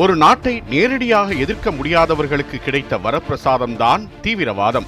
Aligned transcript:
ஒரு 0.00 0.16
நாட்டை 0.16 0.62
நேரடியாக 0.70 1.34
எதிர்க்க 1.34 1.70
முடியாதவர்களுக்கு 1.70 2.58
கிடைத்த 2.58 2.96
வரப்பிரசாதம்தான் 2.96 4.02
தீவிரவாதம். 4.22 4.86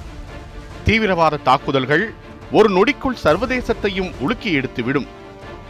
தீவிரவாத 0.85 1.37
தாக்குதல்கள் 1.37 2.13
ஒரு 2.51 2.69
நொடிக்குள் 2.69 3.21
சர்வதேசத்தையும் 3.23 4.11
உலுக்கி 4.19 4.51
எடுத்துவிடும். 4.59 5.07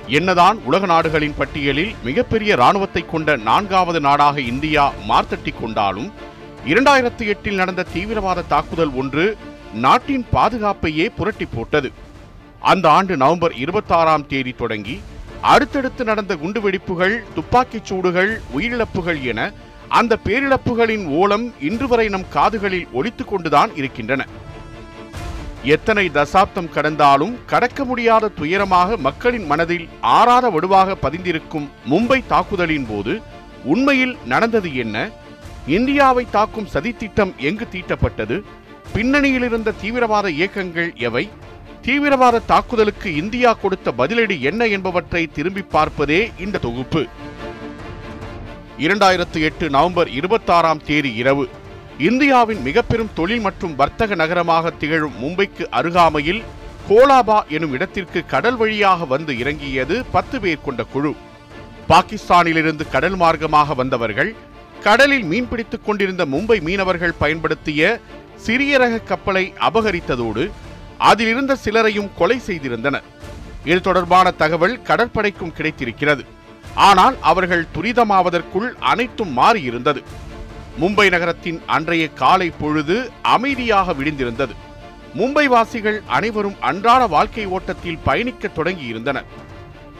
என்னதான் 0.07 0.57
உலக 0.65 0.85
நாடுகளின் 0.85 1.37
பட்டியலில் 1.37 1.95
மிகப்பெரிய 2.03 2.55
ராணுவத்தை 2.55 3.05
கொண்ட 3.05 3.35
நான்காவது 3.35 3.99
நாடாக 3.99 4.41
இந்தியா 4.41 4.91
மார்த்தட்டி 5.09 5.53
கொண்டாலும் 5.61 6.11
இரண்டாயிரத்தி 6.65 7.25
எட்டில் 7.25 7.55
நடந்த 7.55 7.85
தீவிரவாத 7.93 8.47
தாக்குதல் 8.47 8.93
ஒன்று 8.93 9.37
நாட்டின் 9.73 10.25
பாதுகாப்பையே 10.33 11.07
புரட்டி 11.15 11.45
போட்டது. 11.45 11.91
அந்த 12.59 12.91
ஆண்டு 12.91 13.17
நவம்பர் 13.17 13.53
இருபத்தாறாம் 13.55 14.27
தேதி 14.27 14.51
தொடங்கி 14.51 15.01
அடுத்தடுத்து 15.41 16.03
நடந்த 16.03 16.35
குண்டுவெடிப்புகள் 16.35 17.23
துப்பாக்கிச் 17.35 17.85
சூடுகள் 17.85 18.41
உயிரிழப்புகள் 18.57 19.21
என 19.21 19.51
அந்த 19.87 20.17
பேரிழப்புகளின் 20.23 21.07
ஓலம் 21.07 21.53
இன்று 21.59 21.87
வரை 21.87 22.09
நம் 22.09 22.25
காதுகளில் 22.29 22.87
ஒலித்துக் 22.93 23.27
கொண்டுதான் 23.27 23.75
இருக்கின்றன. 23.75 24.27
எத்தனை 25.63 26.09
தசாப்தம் 26.09 26.69
கடந்தாலும் 26.69 27.37
கடக்க 27.45 27.83
முடியாத 27.83 28.31
துயரமாக 28.41 28.97
மக்களின் 28.97 29.45
மனதில் 29.45 29.89
ஆறாத 30.01 30.49
வடுவாக 30.49 30.95
பதிந்திருக்கும் 31.01 31.67
மும்பை 31.89 32.23
தாக்குதலின் 32.27 32.85
போது 32.89 33.21
உண்மையில் 33.63 34.17
நடந்தது 34.25 34.75
என்ன? 34.75 35.09
இந்தியாவை 35.67 36.25
தாக்கும் 36.31 36.67
சதித்திட்டம் 36.73 37.35
எங்கு 37.37 37.67
தீட்டப்பட்டது? 37.71 38.43
பின்னணியில் 38.93 39.43
இருந்த 39.43 39.71
தீவிரவாத 39.71 40.29
இயக்கங்கள் 40.29 40.93
எவை? 40.95 41.29
தீவிரவாத 41.89 42.39
தாக்குதலுக்கு 42.39 43.15
இந்தியா 43.19 43.51
கொடுத்த 43.53 43.91
பதிலடி 43.97 44.35
என்ன 44.49 44.65
என்பவற்றை 44.65 45.21
திரும்பி 45.27 45.61
பார்ப்பதே 45.61 46.31
இந்த 46.43 46.57
தொகுப்பு. 46.65 47.01
இரண்டாயிரத்து 48.77 49.39
எட்டு 49.47 49.69
நவம்பர் 49.69 50.09
இருபத்தாறாம் 50.09 50.83
தேதி 50.89 51.13
இரவு 51.13 51.45
இந்தியாவின் 52.09 52.61
மிக 52.67 52.81
பெரும் 52.81 53.11
தொழில் 53.13 53.43
மற்றும் 53.47 53.73
வர்த்தக 53.75 54.15
நகரமாக 54.15 54.69
திகழும் 54.69 55.17
மும்பைக்கு 55.23 55.65
அருகாமையில் 55.79 56.43
கோலாபா 56.89 57.39
எனும் 57.55 57.73
இடத்திற்கு 57.73 58.25
கடல் 58.25 58.55
வழியாக 58.55 59.05
வந்து 59.05 59.37
இறங்கியது 59.37 60.05
பத்து 60.11 60.39
பேர் 60.39 60.65
கொண்ட 60.67 60.83
குழு. 60.83 61.15
பாகிஸ்தானிலிருந்து 61.89 62.89
கடல் 62.91 63.15
மார்க்கமாக 63.15 63.75
வந்தவர்கள் 63.75 64.35
கடலில் 64.83 65.27
மீன்பிடித்துக் 65.33 65.85
கொண்டிருந்த 65.85 66.25
மும்பை 66.25 66.61
மீனவர்கள் 66.61 67.19
பயன்படுத்திய 67.19 67.99
சிறிய 68.35 68.77
ரக 68.77 68.97
கப்பலை 68.97 69.53
அபகரித்ததோடு 69.69 70.51
அதிலிருந்த 70.99 71.57
சிலரையும் 71.63 72.09
கொலை 72.17 72.41
செய்திருந்தனர். 72.47 73.07
இது 73.65 73.81
தொடர்பான 73.81 74.31
தகவல் 74.31 74.81
கடற்படைக்கும் 74.81 75.53
கிடைத்திருக்கிறது. 75.53 76.23
ஆனால் 76.75 77.15
அவர்கள் 77.21 77.67
துரிதமாவதற்குள் 77.77 78.69
அனைத்தும் 78.79 79.37
மாறியிருந்தது. 79.37 80.03
மும்பை 80.81 81.09
நகரத்தின் 81.09 81.61
அன்றைய 81.65 82.09
காலை 82.09 82.49
பொழுது 82.49 83.11
அமைதியாக 83.21 83.93
விடிந்திருந்தது. 83.93 84.53
மும்பை 85.17 85.45
வாசிகள் 85.45 86.01
அனைவரும் 86.07 86.55
அன்றாட 86.59 87.07
வாழ்க்கை 87.07 87.45
ஓட்டத்தில் 87.45 87.99
பயணிக்க 88.03 88.49
தொடங்கியிருந்தனர். 88.55 89.25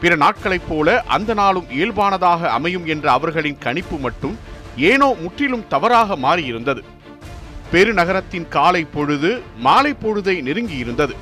பிற 0.00 0.16
நாட்களைப் 0.16 0.68
போல 0.68 1.02
அந்த 1.02 1.34
நாளும் 1.34 1.66
இயல்பானதாக 1.70 2.42
அமையும் 2.42 2.86
என்ற 2.86 3.12
அவர்களின் 3.12 3.58
கணிப்பு 3.58 3.96
மட்டும் 3.96 4.38
ஏனோ 4.76 5.14
முற்றிலும் 5.20 5.66
தவறாக 5.68 6.16
மாறியிருந்தது. 6.16 6.82
பெருநகரத்தின் 7.72 8.48
காலை 8.48 8.84
பொழுது 8.84 9.42
மாலை 9.56 9.92
பொழுதை 9.92 10.36
நெருங்கியிருந்தது. 10.42 11.14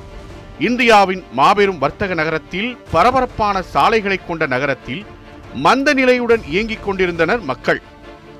இந்தியாவின் 0.59 1.23
மாபெரும் 1.31 1.77
வர்த்தக 1.77 2.13
நகரத்தில் 2.13 2.77
பரபரப்பான 2.91 3.61
சாலைகளை 3.61 4.19
கொண்ட 4.27 4.45
நகரத்தில் 4.45 5.05
மந்த 5.53 5.93
நிலையுடன் 5.93 6.43
இயங்கிக் 6.47 6.83
கொண்டிருந்தனர் 6.83 7.41
மக்கள். 7.41 7.81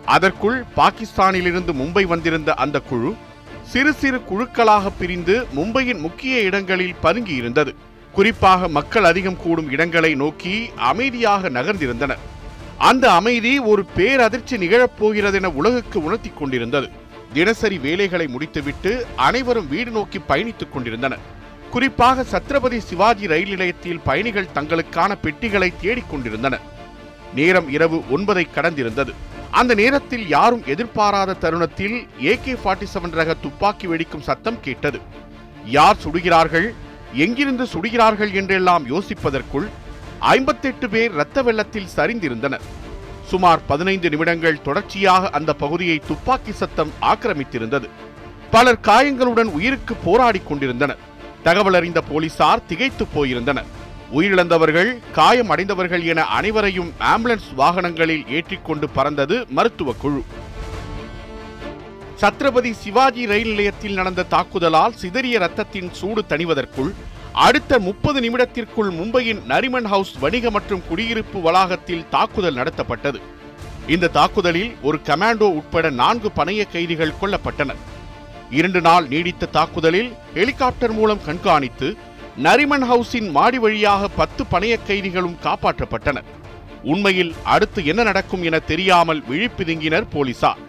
அதற்குள் 0.06 0.64
பாகிஸ்தானிலிருந்து 0.76 1.74
மும்பை 1.74 2.04
வந்திருந்த 2.04 2.54
அந்த 2.54 2.80
குழு 2.80 3.16
சிறு 3.64 3.94
சிறு 3.94 4.22
குழுக்களாக 4.30 4.92
பிரிந்து 5.00 5.48
மும்பையின் 5.56 6.00
முக்கிய 6.00 6.40
இடங்களில் 6.40 6.96
பதுங்கியிருந்தது. 7.04 7.76
குறிப்பாக 8.12 8.68
மக்கள் 8.68 9.04
அதிகம் 9.04 9.38
கூடும் 9.38 9.72
இடங்களை 9.72 10.16
நோக்கி 10.16 10.70
அமைதியாக 10.76 11.50
நகர்ந்திருந்தனர். 11.50 12.24
அந்த 12.78 13.12
அமைதி 13.12 13.60
ஒரு 13.60 13.86
பேரதிர்ச்சி 13.98 14.58
நிகழப் 14.58 14.98
போகிறதென 15.00 15.52
உலகுக்கு 15.52 16.04
உணர்த்தி 16.04 16.30
கொண்டிருந்தது. 16.30 16.90
தினசரி 17.34 17.78
வேலைகளை 17.78 18.28
முடித்துவிட்டு 18.28 19.06
அனைவரும் 19.16 19.68
வீடு 19.68 19.92
நோக்கி 19.92 20.20
பயணித்துக் 20.28 20.74
கொண்டிருந்தனர். 20.74 21.20
குறிப்பாக 21.70 22.26
சத்ரபதி 22.32 22.78
சிவாஜி 22.78 23.28
ரயில் 23.28 23.50
நிலையத்தில் 23.50 24.00
பயணிகள் 24.00 24.54
தங்களுக்கான 24.56 25.16
பெட்டிகளை 25.22 25.74
தேடிக் 25.82 26.10
கொண்டிருந்தனர். 26.12 26.62
நேரம் 27.36 27.70
இரவு 27.70 27.98
ஒன்பதை 27.98 28.46
கடந்திருந்தது. 28.56 29.14
அந்த 29.52 29.74
நேரத்தில் 29.74 30.28
யாரும் 30.28 30.66
எதிர்பாராத 30.66 31.34
தருணத்தில் 31.34 32.08
ஏகே 32.32 32.56
ஃபார்ட்டி 32.64 32.88
செவன் 32.94 33.12
ரக 33.12 33.34
துப்பாக்கி 33.34 33.88
வெடிக்கும் 33.88 34.28
சத்தம் 34.30 34.60
கேட்டது. 34.62 35.00
யார் 35.66 36.02
சுடுகிறார்கள்? 36.04 36.68
எங்கிருந்து 37.14 37.68
சுடுகிறார்கள் 37.74 38.34
என்றெல்லாம் 38.34 38.88
யோசிப்பதற்குள் 38.88 39.68
ஐம்பத்தெட்டு 40.20 40.90
பேர் 40.90 41.14
இரத்த 41.14 41.42
வெள்ளத்தில் 41.42 41.94
சரிந்திருந்தனர். 41.96 42.66
சுமார் 43.32 43.66
பதினைந்து 43.66 44.08
நிமிடங்கள் 44.10 44.62
தொடர்ச்சியாக 44.62 45.30
அந்த 45.38 45.52
பகுதியை 45.54 45.98
துப்பாக்கி 46.08 46.52
சத்தம் 46.52 46.92
ஆக்கிரமித்திருந்தது. 47.02 47.88
பலர் 48.52 48.80
காயங்களுடன் 48.80 49.52
உயிருக்கு 49.58 49.94
போராடிக் 50.06 50.48
கொண்டிருந்தனர். 50.48 51.02
தகவல் 51.44 51.74
அறிந்த 51.74 52.02
போலீசார் 52.02 52.66
திகைத்து 52.66 53.06
போயிருந்தனர். 53.16 53.70
உயிரிழந்தவர்கள் 54.18 54.90
காயம் 55.12 55.50
அடைந்தவர்கள் 55.50 56.04
என 56.12 56.24
அனைவரையும் 56.38 56.92
ஆம்புலன்ஸ் 57.12 57.50
வாகனங்களில் 57.58 58.24
ஏற்றிக்கொண்டு 58.28 58.90
பறந்தது 58.90 59.36
மருத்துவ 59.50 59.94
குழு. 59.94 60.22
சத்ரபதி 62.22 62.72
சிவாஜி 62.72 63.26
ரயில் 63.26 63.50
நிலையத்தில் 63.50 63.94
நடந்த 63.94 64.26
தாக்குதலால் 64.32 64.98
சிதறிய 65.02 65.36
ரத்தத்தின் 65.40 65.92
சூடு 65.92 66.24
தணிவதற்குள் 66.30 66.92
அடுத்த 67.46 67.74
முப்பது 67.80 68.20
நிமிடத்திற்குள் 68.22 68.90
மும்பையின் 69.00 69.42
நரிமன் 69.52 69.88
ஹவுஸ் 69.92 70.14
வணிக 70.20 70.50
மற்றும் 70.56 70.82
குடியிருப்பு 70.88 71.42
வளாகத்தில் 71.42 72.08
தாக்குதல் 72.10 72.58
நடத்தப்பட்டது. 72.60 73.20
இந்த 73.88 74.10
தாக்குதலில் 74.18 74.72
ஒரு 74.82 74.98
கமாண்டோ 75.08 75.48
உட்பட 75.60 75.90
நான்கு 75.90 76.32
பணைய 76.36 76.62
கைதிகள் 76.74 77.14
கொல்லப்பட்டனர். 77.22 77.80
இரண்டு 78.50 78.82
நாள் 78.82 79.08
நீடித்த 79.08 79.46
தாக்குதலில் 79.58 80.10
ஹெலிகாப்டர் 80.34 80.94
மூலம் 80.94 81.24
கண்காணித்து 81.28 81.90
நரிமன் 82.46 82.86
ஹவுஸின் 82.90 83.30
மாடி 83.38 83.58
வழியாக 83.58 84.08
பத்து 84.08 84.46
பணைய 84.52 84.76
கைதிகளும் 84.88 85.38
காப்பாற்றப்பட்டனர். 85.44 86.28
உண்மையில் 86.84 87.34
அடுத்து 87.44 87.86
என்ன 87.86 88.04
நடக்கும் 88.04 88.44
என 88.44 88.60
தெரியாமல் 88.72 89.24
விழிப்பிதுங்கினர் 89.30 90.12
போலீசார். 90.16 90.60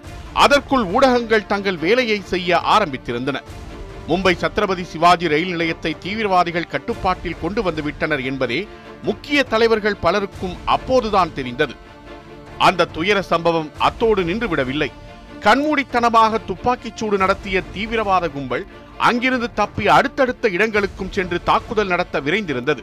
அதற்குள் 0.45 0.85
ஊடகங்கள் 0.85 1.51
தங்கள் 1.53 1.79
வேலையை 1.87 2.21
செய்ய 2.33 2.61
ஆரம்பித்திருந்தன. 2.77 3.39
மும்பை 4.09 4.33
சத்ரபதி 4.43 4.83
சிவாஜி 4.83 5.29
ரயில் 5.29 5.51
நிலையத்தை 5.51 5.97
தீவிரவாதிகள் 6.05 6.69
கட்டுப்பாட்டில் 6.69 7.41
கொண்டு 7.43 7.63
வந்து 7.63 7.83
விட்டனர் 7.83 8.23
என்பதே 8.23 8.69
முக்கிய 9.03 9.43
தலைவர்கள் 9.43 10.01
பலருக்கும் 10.01 10.57
அப்போதுதான் 10.65 11.33
தெரிந்தது. 11.33 11.75
அந்த 12.59 12.85
துயர 12.85 13.23
சம்பவம் 13.23 13.71
அத்தோடு 13.79 14.23
நின்றுவிடவில்லை. 14.23 14.91
கண்மூடித்தனமாக 15.41 16.41
துப்பாக்கிச் 16.47 16.97
சூடு 16.97 17.19
நடத்திய 17.19 17.63
தீவிரவாத 17.75 18.29
கும்பல் 18.29 18.67
அங்கிருந்து 18.99 19.53
தப்பி 19.53 19.89
அடுத்தடுத்த 19.89 20.49
இடங்களுக்கும் 20.49 21.13
சென்று 21.13 21.43
தாக்குதல் 21.43 21.87
நடத்த 21.87 22.21
விரைந்திருந்தது. 22.21 22.83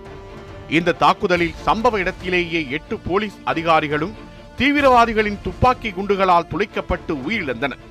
இந்த 0.70 0.92
தாக்குதலில் 0.92 1.60
சம்பவ 1.66 2.00
இடத்திலேயே 2.00 2.70
எட்டு 2.70 2.98
போலீஸ் 2.98 3.38
அதிகாரிகளும் 3.44 4.16
தீவிரவாதிகளின் 4.58 5.42
துப்பாக்கி 5.44 5.90
குண்டுகளால் 5.92 6.50
துளைக்கப்பட்டு 6.52 7.14
உயிரிழந்தனர். 7.28 7.84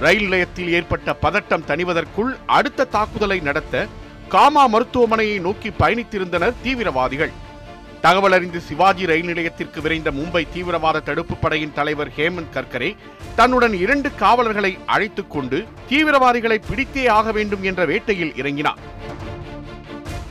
ரயில் 0.00 0.22
நிலையத்தில் 0.22 0.72
ஏற்பட்ட 0.72 1.16
பதட்டம் 1.22 1.64
தணிவதற்குள் 1.66 2.36
அடுத்த 2.46 2.84
தாக்குதலை 2.84 3.40
நடத்த 3.40 3.86
காமா 4.28 4.68
மருத்துவமனையை 4.68 5.40
நோக்கி 5.40 5.68
பயணித்திருந்தனர் 5.68 6.52
தீவிரவாதிகள். 6.62 7.30
தகவல் 8.00 8.32
அறிந்து 8.32 8.60
சிவாஜி 8.60 9.06
ரயில் 9.06 9.26
நிலையத்திற்கு 9.26 9.80
விரைந்த 9.80 10.10
மும்பை 10.10 10.46
தீவிரவாத 10.52 11.00
தடுப்பு 11.00 11.36
படையின் 11.36 11.72
தலைவர் 11.72 12.08
ஹேமந்த் 12.08 12.52
கர்கரே 12.54 12.96
தன்னுடன் 13.36 13.72
இரண்டு 13.72 14.14
காவலர்களை 14.14 14.78
அழைத்துக் 14.86 15.30
கொண்டு 15.30 15.64
தீவிரவாதிகளை 15.88 16.60
பிடித்தே 16.68 17.06
ஆக 17.06 17.32
வேண்டும் 17.32 17.62
என்ற 17.62 17.86
வேட்டையில் 17.86 18.32
இறங்கினார். 18.32 18.78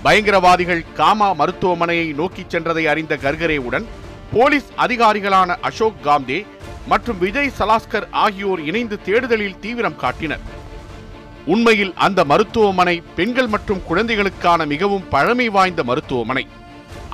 பயங்கரவாதிகள் 0.04 0.86
காமா 0.94 1.34
மருத்துவமனையை 1.34 2.14
நோக்கிச் 2.14 2.56
சென்றதை 2.56 2.86
அறிந்த 2.86 3.16
கர்கரேவுடன் 3.16 3.86
போலீஸ் 4.34 4.72
அதிகாரிகளான 4.78 5.56
அசோக் 5.62 6.04
காம்தே 6.04 6.46
மற்றும் 6.92 7.22
விஜய் 7.24 7.56
சலாஸ்கர் 7.60 8.08
ஆகியோர் 8.24 8.62
இணைந்து 8.70 8.98
தேடுதலில் 9.08 9.60
தீவிரம் 9.64 10.00
காட்டினர். 10.04 10.44
உண்மையில் 11.54 11.94
அந்த 12.06 12.20
மருத்துவமனை 12.32 12.94
பெண்கள் 13.18 13.50
மற்றும் 13.56 13.82
குழந்தைகளுக்கான 13.90 14.66
மிகவும் 14.74 15.08
பழமை 15.14 15.48
வாய்ந்த 15.56 15.82
மருத்துவமனை. 15.90 16.46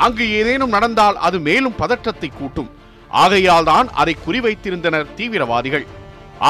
அங்கு 0.06 0.26
ஏதேனும் 0.40 0.76
நடந்தால் 0.76 1.18
அது 1.28 1.40
மேலும் 1.48 1.80
பதற்றத்தை 1.82 2.30
கூட்டும். 2.40 2.70
ஆகையால் 3.24 3.68
தான் 3.72 3.88
அதை 4.02 4.14
குறிவைத்திருந்தனர் 4.26 5.12
தீவிரவாதிகள். 5.18 5.86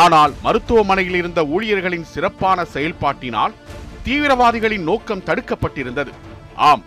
ஆனால் 0.02 0.34
மருத்துவமனையில் 0.46 1.18
இருந்த 1.22 1.42
ஊழியர்களின் 1.56 2.10
சிறப்பான 2.14 2.66
செயல்பாட்டினால் 2.74 3.56
தீவிரவாதிகளின் 4.06 4.88
நோக்கம் 4.90 5.26
தடுக்கப்பட்டிருந்தது. 5.30 6.12
ஆம் 6.70 6.84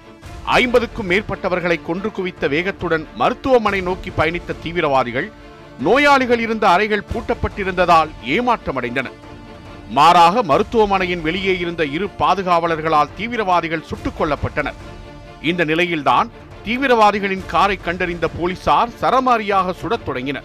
ஐம்பதுக்கும் 0.58 1.10
மேற்பட்டவர்களை 1.10 1.78
கொன்று 1.88 2.08
குவித்த 2.16 2.48
வேகத்துடன் 2.54 3.04
மருத்துவமனை 3.20 3.80
நோக்கி 3.88 4.10
பயணித்த 4.18 4.56
தீவிரவாதிகள் 4.62 5.28
நோயாளிகள் 5.78 6.38
இருந்த 6.38 6.68
அறைகள் 6.68 7.04
பூட்டப்பட்டிருந்ததால் 7.12 8.08
ஏமாற்றமடைந்தனர் 8.26 9.22
மாறாக 9.90 10.42
மருத்துவமனையின் 10.42 11.22
வெளியே 11.22 11.58
இருந்த 11.58 11.84
இரு 11.84 12.08
பாதுகாவலர்களால் 12.18 13.08
தீவிரவாதிகள் 13.16 13.82
சுட்டுக் 13.82 14.22
கொல்லப்பட்டனர். 14.22 14.74
இந்த 15.42 15.64
நிலையில்தான் 15.64 16.30
தீவிரவாதிகளின் 16.64 17.46
காரை 17.46 17.76
கண்டறிந்த 17.76 18.28
போலீசார் 18.28 18.88
சரமாரியாக 19.00 19.72
சுடத் 19.72 20.04
தொடங்கினர். 20.04 20.44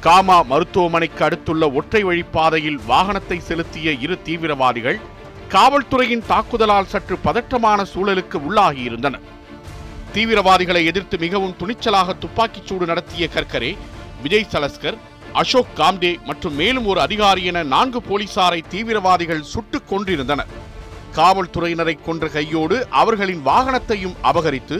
காமா 0.00 0.42
மருத்துவமனைக்கு 0.42 1.24
அடுத்துள்ள 1.24 1.70
ஒற்றை 1.70 2.04
வழிப்பாதையில் 2.04 2.80
வாகனத்தை 2.86 3.38
செலுத்திய 3.38 3.92
இரு 3.92 4.22
தீவிரவாதிகள் 4.22 4.98
காவல்துறையின் 5.48 6.22
தாக்குதலால் 6.28 6.86
சற்று 6.86 7.18
பதற்றமான 7.24 7.84
சூழலுக்கு 7.94 8.40
உள்ளாகியிருந்தனர். 8.50 9.20
தீவிரவாதிகளை 10.14 10.84
எதிர்த்து 10.84 11.18
மிகவும் 11.18 11.56
துணிச்சலாக 11.58 12.18
துப்பாக்கிச் 12.18 12.66
சூடு 12.66 12.86
நடத்திய 12.86 13.28
கர்கரே 13.34 13.76
விஜய் 14.22 14.50
சலஸ்கர் 14.52 14.98
அசோக் 15.40 15.76
காம்டே 15.78 16.10
மற்றும் 16.28 16.56
மேலும் 16.60 16.86
ஒரு 16.90 17.00
அதிகாரி 17.06 17.42
என 17.50 17.62
நான்கு 17.74 18.00
போலீசாரை 18.08 18.60
தீவிரவாதிகள் 18.72 19.48
சுட்டுக் 19.52 19.88
கொன்றிருந்தனர். 19.90 20.50
காவல்துறையினரை 21.18 21.94
கொன்ற 22.06 22.24
கையோடு 22.36 22.76
அவர்களின் 23.02 23.44
வாகனத்தையும் 23.50 24.18
அபகரித்து 24.30 24.76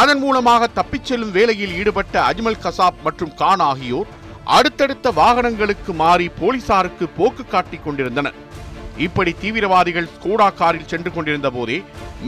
அதன் 0.00 0.20
மூலமாக 0.24 0.68
தப்பிச் 0.78 1.08
செல்லும் 1.08 1.34
வேலையில் 1.38 1.74
ஈடுபட்ட 1.80 2.14
அஜ்மல் 2.30 2.62
கசாப் 2.64 3.02
மற்றும் 3.06 3.34
கான் 3.40 3.64
ஆகியோர் 3.70 4.10
அடுத்தடுத்த 4.56 5.10
வாகனங்களுக்கு 5.20 5.92
மாறி 6.02 6.26
போலீசாருக்கு 6.40 7.04
போக்கு 7.18 7.44
காட்டிக் 7.52 7.84
கொண்டிருந்தனர். 7.84 8.38
இப்படி 9.06 9.32
தீவிரவாதிகள் 9.42 10.12
ஸ்கோடா 10.14 10.48
காரில் 10.60 10.90
சென்று 10.92 11.10
கொண்டிருந்த 11.12 11.48
போதே 11.50 11.78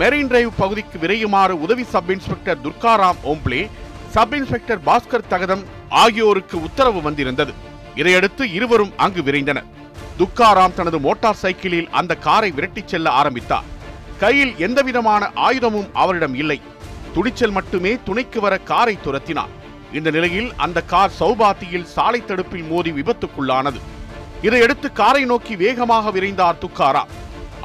மெரின் 0.00 0.30
டிரைவ் 0.30 0.52
பகுதிக்கு 0.62 0.98
விரையுமாறு 1.02 1.54
உதவி 1.66 1.84
sub 1.94 2.12
inspector 2.14 2.62
Durgaram 2.66 3.20
Omble 3.32 3.62
sub 4.14 4.34
inspector 4.38 4.80
Bhaskar 4.88 5.30
தகதம் 5.32 5.64
ஆகியோருக்கு 6.02 6.56
உத்தரவு 6.62 7.00
வந்திருந்தது. 7.02 7.52
இதையடுத்து 7.94 8.44
இருவரும் 8.58 8.92
அங்கு 9.04 9.22
விரைந்தனர். 9.22 9.68
துக்காராம் 10.20 10.74
தனது 10.74 10.98
மோட்டார் 11.06 11.40
சைக்கிளில் 11.42 11.90
அந்த 12.00 12.12
காரை 12.26 12.50
விரட்டிச் 12.56 12.90
செல்ல 12.92 13.10
ஆரம்பித்தார். 13.10 13.68
கையில் 14.22 14.52
எந்தவிதமான 14.66 15.22
ஆயுதமும் 15.48 15.90
அவரிடம் 16.02 16.34
இல்லை. 16.42 16.58
துணிச்சல் 17.14 17.54
மட்டுமே 17.58 17.92
துணைக்கு 18.04 18.40
வர 18.40 18.54
காரை 18.70 18.94
துரத்தினார். 19.04 19.52
இந்த 19.92 20.08
நிலையில் 20.16 20.48
அந்த 20.64 20.78
கார் 20.92 21.16
சௌபாத்தியில் 21.20 21.90
சாலை 21.94 22.20
தடுப்பில் 22.24 22.68
மோதி 22.70 22.90
விபத்துக்குள்ளானது. 22.90 23.80
இதையடுத்து 24.42 24.88
காரை 24.92 25.24
நோக்கி 25.24 25.54
வேகமாக 25.56 26.10
விரைந்தார் 26.16 26.62
துக்காராம். 26.64 27.12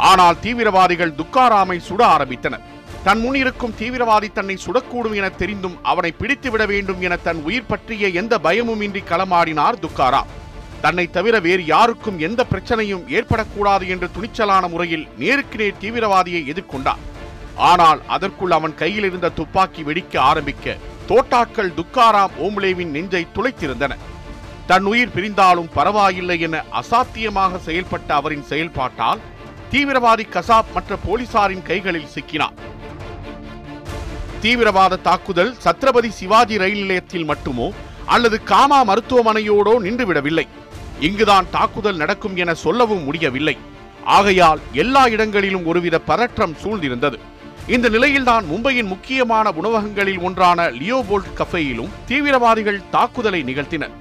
ஆனால் 0.10 0.40
தீவிரவாதிகள் 0.40 1.18
துக்காராமை 1.22 1.78
சுட 1.88 2.02
ஆரம்பித்தனர். 2.16 2.66
தன் 3.06 3.20
முன் 3.20 3.36
இருக்கும் 3.36 3.74
தீவிரவாதி 3.80 4.32
தன்னை 4.32 4.58
சுடக்கூடும் 4.66 5.16
என 5.16 5.30
தெரிந்தும் 5.30 5.78
அவனை 5.84 6.12
பிடித்து 6.12 6.52
விட 6.52 6.66
வேண்டும் 6.66 7.02
என 7.02 7.16
தன் 7.16 7.44
உயிர் 7.44 7.66
பற்றிய 7.66 8.08
எந்த 8.08 8.40
பயமும் 8.40 8.82
இன்றி 8.82 9.02
களமாடினார் 9.10 9.80
துக்காரா. 9.84 10.22
தன்னை 10.82 11.10
தவிர 11.10 11.40
வேறு 11.40 11.66
யாருக்கும் 11.66 12.20
எந்த 12.20 12.46
பிரச்சனையும் 12.52 13.08
ஏற்படக்கூடாது 13.18 13.88
என்று 13.88 14.10
துணிச்சலான 14.16 14.68
முறையில் 14.68 15.08
நேருக்கு 15.18 15.58
நேர் 15.58 15.80
தீவிரவாதியை 15.82 16.42
எதிர்கொண்டார் 16.54 17.02
ஆனால் 17.56 18.02
அதற்குள் 18.08 18.52
அவன் 18.52 18.76
கையில் 18.76 19.04
இருந்த 19.04 19.30
துப்பாக்கி 19.30 19.84
வெடிக்க 19.84 20.18
ஆரம்பிக்க 20.18 20.78
தோட்டாக்கள் 21.08 21.76
துக்காராம் 21.80 22.36
ஓம்லேவின் 22.40 22.94
நெஞ்சை 22.96 23.28
துளைத்திருந்தன. 23.36 23.94
தன் 24.68 24.86
உயிர் 24.86 25.16
பிரிந்தாலும் 25.16 25.72
பரவாயில்லை 25.74 26.40
என 26.40 26.64
அசாத்தியமாக 26.82 27.60
செயல்பட்ட 27.66 28.08
அவரின் 28.08 28.44
செயல்பாட்டால் 28.44 29.20
தீவிரவாதி 29.72 30.28
கசாப் 30.32 30.72
மற்ற 30.74 30.98
போலீசாரின் 31.08 31.64
கைகளில் 31.64 32.14
சிக்கினார் 32.16 32.58
தீவிரவாத 34.42 34.96
தாக்குதல் 34.96 35.56
சத்ரபதி 35.64 36.08
சிவாஜி 36.08 36.58
ரயில் 36.58 36.80
நிலையத்தில் 36.80 37.28
மட்டுமோ 37.30 37.72
அல்லது 38.06 38.44
காமா 38.44 38.80
மருத்துவமனையோடோ 38.86 39.74
நின்றுவிடவில்லை. 39.86 40.46
இங்குதான் 41.00 41.50
தாக்குதல் 41.52 41.96
நடக்கும் 41.96 42.36
என 42.36 42.54
சொல்லவும் 42.54 43.04
முடியவில்லை. 43.04 43.58
ஆகையால் 44.04 44.60
எல்லா 44.74 45.08
இடங்களிலும் 45.08 45.66
ஒருவித 45.66 46.00
பதற்றம் 46.00 46.56
சூழ்ந்திருந்தது. 46.64 47.20
இந்த 47.68 47.90
நிலையில்தான் 47.90 48.46
மும்பையின் 48.46 48.92
முக்கியமான 48.94 49.52
உணவகங்களில் 49.52 50.20
ஒன்றான 50.20 50.70
லியோபோல்ட் 50.70 51.32
கஃபேயிலும் 51.38 51.94
தீவிரவாதிகள் 52.08 52.84
தாக்குதலை 52.90 53.44
நிகழ்த்தினர். 53.44 53.96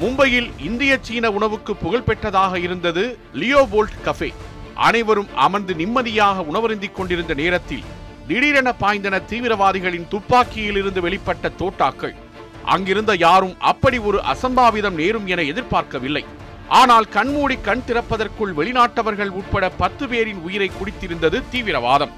மும்பையில் 0.00 0.48
இந்திய 0.58 0.98
சீன 1.00 1.30
உணவுக்கு 1.30 1.74
புகழ்பெற்றதாக 1.74 2.54
இருந்தது 2.56 3.18
லியோபோல்ட் 3.34 4.00
கஃபே. 4.04 4.32
அனைவரும் 4.74 5.28
அமர்ந்து 5.34 5.74
நிம்மதியாக 5.74 6.44
உணவருந்திக் 6.52 6.96
கொண்டிருந்த 6.96 7.34
நேரத்தில் 7.34 7.84
திடீரென 8.28 8.68
பாய்ந்தன 8.80 9.16
தீவிரவாதிகளின் 9.30 10.08
துப்பாக்கியில் 10.08 10.78
இருந்து 10.80 11.00
வெளிப்பட்ட 11.00 11.50
தோட்டாக்கள். 11.60 12.14
அங்கிருந்த 12.74 13.12
யாரும் 13.14 13.54
அப்படி 13.60 13.98
ஒரு 13.98 14.18
அசம்பாவிதம் 14.32 14.96
நேரும் 15.00 15.26
என 15.26 15.42
எதிர்பார்க்கவில்லை. 15.42 16.24
ஆனால் 16.68 17.06
கண்மூடி 17.08 17.56
கண் 17.62 17.84
திறப்பதற்குள் 17.86 18.54
வெளிநாட்டவர்கள் 18.58 19.32
உட்பட 19.40 19.64
பத்து 19.82 20.08
பேரின் 20.08 20.40
உயிரை 20.46 20.70
குடித்திருந்தது 20.70 21.40
தீவிரவாதம். 21.52 22.14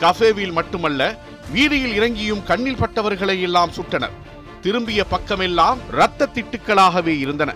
கஃபேவில் 0.00 0.52
மட்டுமல்ல 0.52 1.18
வீதியில் 1.52 1.96
இறங்கியும் 1.98 2.44
கண்ணில் 2.44 2.80
பட்டவர்களை 2.80 3.40
எல்லாம் 3.40 3.74
சுட்டனர். 3.76 4.16
திரும்பிய 4.60 5.04
பக்கமெல்லாம் 5.04 5.78
இரத்த 5.92 6.28
திட்டுக்களாகவே 6.34 7.14
இருந்தன. 7.18 7.54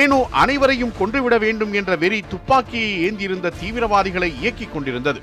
ஏனோ 0.00 0.18
அனைவரையும் 0.30 0.96
கொன்றுவிட 0.98 1.38
வேண்டும் 1.38 1.72
என்ற 1.72 1.96
வெறி 1.96 2.24
துப்பாக்கியை 2.28 2.90
ஏந்தியிருந்த 3.06 3.52
தீவிரவாதிகளை 3.60 4.30
இயக்கிக் 4.42 4.72
கொண்டிருந்தது. 4.72 5.20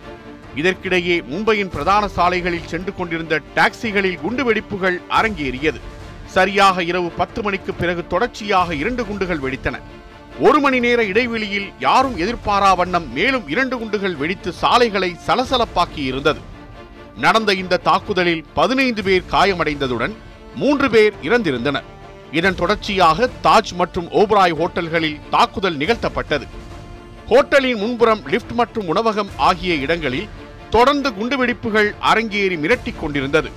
இதற்கிடையே 0.61 1.15
மும்பையின் 1.31 1.71
பிரதான 1.75 2.07
சாலைகளில் 2.17 2.71
சென்று 2.71 2.91
கொண்டிருந்த 2.95 3.41
டாக்ஸிகளில் 3.55 4.21
குண்டுவெடிப்புகள் 4.23 4.97
அரங்கேறியது. 5.17 5.79
சரியாக 6.35 6.83
இரவு 6.91 7.09
பத்து 7.19 7.39
மணிக்கு 7.45 7.73
பிறகு 7.73 8.01
தொடர்ச்சியாக 8.13 8.75
இரண்டு 8.81 9.05
குண்டுகள் 9.05 9.43
வெடித்தன. 9.45 9.75
ஒரு 10.39 10.59
மணி 10.59 10.79
நேர 10.85 10.99
இடைவெளியில் 11.11 11.67
யாரும் 11.79 12.15
எதிர்பாரா 12.23 12.71
வண்ணம் 12.79 13.07
மேலும் 13.17 13.45
இரண்டு 13.53 13.75
குண்டுகள் 13.77 14.15
வெடித்து 14.21 14.51
சாலைகளை 14.61 15.09
சலசலப்பாக்கி 15.27 16.01
இருந்தது 16.11 16.41
நடந்த 17.23 17.51
இந்த 17.61 17.81
தாக்குதலில் 17.89 18.45
பதினைந்து 18.53 19.03
பேர் 19.03 19.29
காயமடைந்ததுடன் 19.31 20.15
மூன்று 20.61 20.87
பேர் 20.89 21.13
இறந்திருந்தனர். 21.27 21.85
இதன் 22.31 22.57
தொடர்ச்சியாக 22.61 23.27
தாஜ் 23.43 23.71
மற்றும் 23.81 24.07
ஓபராய் 24.21 24.55
ஹோட்டல்களில் 24.59 25.19
தாக்குதல் 25.35 25.77
நிகழ்த்தப்பட்டது. 25.77 26.45
ஹோட்டலின் 27.29 27.79
முன்புறம் 27.83 28.24
லிப்ட் 28.31 28.55
மற்றும் 28.62 28.88
உணவகம் 28.88 29.31
ஆகிய 29.50 29.74
இடங்களில் 29.85 30.27
தொடர்ந்து 30.75 31.10
குண்டுவெடிப்புகள் 31.10 31.96
அரங்கேறி 32.13 32.55
மிரட்டிக் 32.58 33.00
கொண்டிருந்தது. 33.00 33.50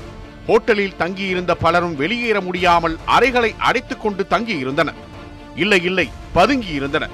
ஹோட்டலில் 0.46 0.96
தங்கியிருந்த 0.96 1.54
பலரும் 1.54 1.96
வெளியேற 1.96 2.40
முடியாமல் 2.40 2.98
அறைகளை 3.06 3.54
அடைத்துக் 3.58 4.02
கொண்டு 4.02 4.26
தங்கியிருந்தனர். 4.30 4.98
இல்லை 5.56 5.82
இல்லை 5.82 6.10
பதுங்கியிருந்தனர். 6.34 7.10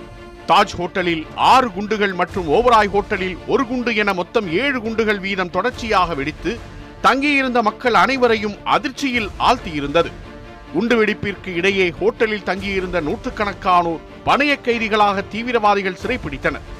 தாஜ் 0.49 0.75
ஹோட்டலில் 0.78 1.26
ஆறு 1.34 1.73
குண்டுகள் 1.73 2.12
மற்றும் 2.12 2.49
ஓவராய் 2.49 2.88
ஹோட்டலில் 2.88 3.37
ஒரு 3.46 3.66
குண்டு 3.66 3.94
என 3.94 4.12
மொத்தம் 4.12 4.52
ஏழு 4.52 4.80
குண்டுகள் 4.80 5.18
வீதம் 5.18 5.50
தொடர்ச்சியாக 5.50 6.14
வெடித்து 6.14 6.58
தங்கியிருந்த 7.00 7.62
மக்கள் 7.62 7.94
அனைவரையும் 7.94 8.56
அதிர்ச்சியில் 8.64 9.30
ஆழ்த்தியிருந்தது. 9.38 10.12
குண்டுவெடிப்பிற்கு 10.75 11.54
இடையே 11.54 11.94
ஹோட்டலில் 12.00 12.42
தங்கியிருந்த 12.42 13.00
நூற்றுக்கணக்கானோர் 13.00 14.00
பணைய 14.26 14.61
கைதிகளாக 14.61 15.23
தீவிரவாதிகள் 15.23 15.99
சிறைப்பிடித்தனர். 16.06 16.73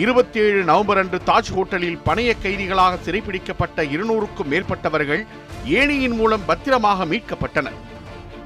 இருபத்தேழு 0.00 0.58
நவம்பர் 0.68 0.98
அன்று 1.00 1.18
தாஜ் 1.28 1.50
ஹோட்டலில் 1.56 2.00
பணைய 2.06 2.30
கைதிகளாக 2.42 2.98
சிறைப்பிடிக்கப்பட்ட 3.04 3.84
இருநூறுக்கும் 3.94 4.50
மேற்பட்டவர்கள் 4.52 5.22
ஏணியின் 5.78 6.16
மூலம் 6.18 6.44
பத்திரமாக 6.48 7.06
மீட்கப்பட்டனர். 7.12 7.78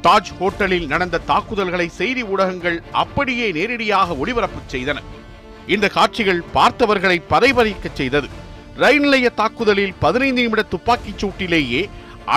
தாஜ் 0.05 0.31
ஹோட்டலில் 0.39 0.87
நடந்த 0.93 1.23
தாக்குதல்களை 1.31 1.89
செய்தி 1.99 2.23
ஊடகங்கள் 2.33 2.79
அப்படியே 3.03 3.49
நேரடியாக 3.59 4.17
ஒளிபரப்பு 4.23 4.61
செய்தன. 4.75 5.01
இந்த 5.75 5.89
காட்சிகள் 5.97 6.41
பார்த்தவர்களை 6.55 7.19
பதைபறிக்கச் 7.33 7.99
செய்தது. 8.01 8.31
ரயில் 8.83 9.05
நிலைய 9.07 9.31
தாக்குதலில் 9.43 9.95
பதினைந்து 10.05 10.43
நிமிட 10.43 10.63
துப்பாக்கிச் 10.75 11.21
சூட்டிலேயே 11.23 11.83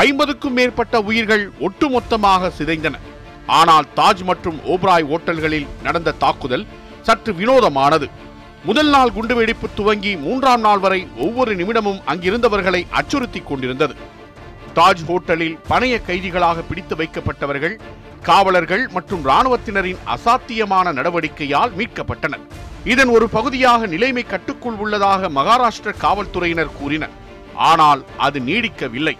ஐம்பதுக்கும் 0.05 0.57
மேற்பட்ட 0.59 1.01
உயிர்கள் 1.09 1.45
ஒட்டுமொத்தமாக 1.67 2.51
சிதைந்தன. 2.59 2.95
ஆனால் 3.59 3.87
தாஜ் 3.95 4.23
மற்றும் 4.31 4.59
ஓப்ராய் 4.73 5.09
ஓட்டல்களில் 5.15 5.71
நடந்த 5.87 6.17
தாக்குதல் 6.25 6.67
சற்று 7.07 7.31
வினோதமானது. 7.39 8.07
முதல் 8.67 8.89
நாள் 8.89 9.11
குண்டுவெடிப்பு 9.15 9.67
துவங்கி 9.75 10.11
மூன்றாம் 10.17 10.59
நாள் 10.59 10.79
வரை 10.79 11.07
ஒவ்வொரு 11.17 11.55
நிமிடமும் 11.55 11.99
அங்கிருந்தவர்களை 12.07 12.81
அச்சுறுத்தி 12.89 13.39
கொண்டிருந்தது. 13.39 13.95
தாஜ் 14.75 15.03
ஹோட்டலில் 15.07 15.57
பணைய 15.69 15.95
கைதிகளாக 16.07 16.61
பிடித்து 16.61 16.95
வைக்கப்பட்டவர்கள் 16.95 17.75
காவலர்கள் 18.21 18.87
மற்றும் 18.87 19.25
ராணுவத்தினரின் 19.25 20.01
அசாத்தியமான 20.15 20.93
நடவடிக்கையால் 20.93 21.75
மீட்கப்பட்டனர். 21.77 22.45
இதன் 22.83 23.07
ஒரு 23.07 23.29
பகுதியாக 23.29 23.85
நிலைமை 23.85 24.23
கட்டுக்குள் 24.23 24.79
உள்ளதாக 24.85 25.29
மகாராஷ்டிர 25.29 25.93
காவல்துறையினர் 25.97 26.75
கூறினர். 26.79 27.15
ஆனால் 27.55 28.05
அது 28.17 28.39
நீடிக்கவில்லை. 28.39 29.17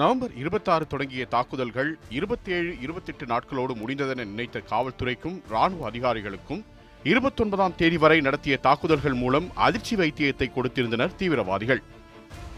நவம்பர் 0.00 0.32
இருபத்தாறு 0.36 0.86
தொடங்கிய 0.86 1.24
தாக்குதல்கள் 1.24 1.98
இருபத்தேழு 2.10 2.70
இருபத்தெட்டு 2.80 3.24
நாட்களோடு 3.26 3.72
முடிந்ததென 3.80 4.24
நினைத்த 4.30 4.62
காவல்துறைக்கும் 4.70 5.36
ராணுவ 5.48 5.90
அதிகாரிகளுக்கும் 5.90 6.62
இருபத்தொன்பதாம் 7.04 7.74
தேதி 7.76 7.96
வரை 7.96 8.20
நடத்திய 8.20 8.56
தாக்குதல்கள் 8.56 9.14
மூலம் 9.14 9.46
அதிர்ச்சி 9.54 9.96
வைத்தியத்தை 9.96 10.48
கொடுத்திருந்தனர் 10.56 11.14
தீவிரவாதிகள். 11.16 11.82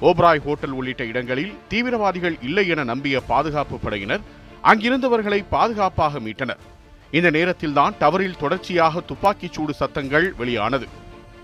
ஓபராய் 0.01 0.43
ஹோட்டல் 0.47 0.71
உள்ளிட்ட 0.71 1.05
இடங்களில் 1.05 1.53
தீவிரவாதிகள் 1.69 2.39
இல்லை 2.43 2.69
என 2.69 2.85
நம்பிய 2.85 3.21
பாதுகாப்பு 3.33 3.79
படையினர் 3.79 4.25
அங்கிருந்தவர்களை 4.63 5.45
பாதுகாப்பாக 5.51 6.21
மீட்டனர். 6.21 6.63
இந்த 7.11 7.31
நேரத்தில்தான் 7.31 7.95
டவரில் 8.01 8.41
தொடர்ச்சியாக 8.45 9.01
துப்பாக்கிச் 9.01 9.53
சூடு 9.53 9.75
சத்தங்கள் 9.75 10.35
வெளியானது. 10.35 10.89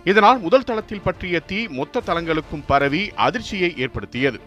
இதனால் 0.05 0.39
முதல் 0.39 0.69
தளத்தில் 0.71 1.05
பற்றிய 1.05 1.41
தீ 1.41 1.69
மொத்த 1.69 2.03
தளங்களுக்கும் 2.07 2.67
பரவி 2.67 3.13
அதிர்ச்சியை 3.27 3.73
ஏற்படுத்தியது. 3.77 4.41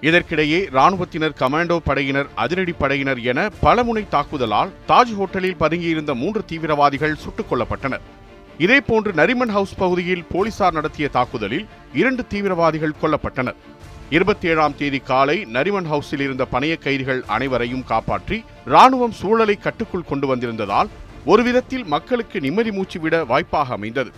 இதற்கிடையே 0.00 0.70
ராணுவத்தினர் 0.70 1.34
கமாண்டோ 1.38 1.76
படையினர் 1.76 2.26
அதிரடி 2.34 2.72
படையினர் 2.72 3.20
என 3.22 3.48
பலமுனை 3.62 4.04
தாக்குதலால் 4.08 4.70
தாஜ் 4.88 5.14
ஹோட்டலில் 5.18 5.56
பதுங்கியிருந்த 5.60 6.14
மூன்று 6.14 6.44
தீவிரவாதிகள் 6.44 7.14
சுட்டுக் 7.14 7.52
கொல்லப்பட்டனர். 7.52 8.00
இதேபோன்று 8.58 9.12
நரிமன் 9.12 9.48
ஹவுஸ் 9.48 9.74
பகுதியில் 9.74 10.24
போலீசார் 10.24 10.72
நடத்திய 10.72 11.08
தாக்குதலில் 11.08 11.66
இரண்டு 11.94 12.26
தீவிரவாதிகள் 12.26 12.94
கொல்லப்பட்டனர். 13.02 13.58
இருபத்தி 14.10 14.48
ஏழாம் 14.48 14.76
தேதி 14.76 14.98
காலை 14.98 15.46
நரிமன் 15.52 15.88
ஹவுஸில் 15.90 16.20
இருந்த 16.20 16.46
பணைய 16.52 16.78
கைதிகள் 16.78 17.24
அனைவரையும் 17.26 17.84
காப்பாற்றி 17.84 18.44
ராணுவம் 18.66 19.10
சூழலை 19.10 19.56
கட்டுக்குள் 19.56 20.04
கொண்டு 20.04 20.26
வந்திருந்ததால் 20.26 20.88
ஒரு 21.24 21.42
விதத்தில் 21.42 21.84
மக்களுக்கு 21.84 22.40
நிம்மதி 22.40 22.72
மூச்சு 22.72 23.00
விட 23.00 23.24
வாய்ப்பாக 23.24 23.72
அமைந்தது. 23.72 24.12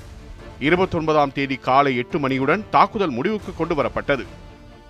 இருபத்தொன்பதாம் 0.61 1.33
தேதி 1.33 1.57
காலை 1.57 1.97
எட்டு 1.97 2.19
மணியுடன் 2.19 2.65
தாக்குதல் 2.71 3.11
முடிவுக்கு 3.11 3.53
கொண்டு 3.57 3.75
வரப்பட்டது. 3.83 4.27